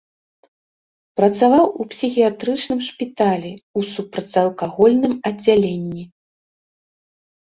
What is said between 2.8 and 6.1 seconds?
шпіталі ў супрацьалкагольным аддзяленні.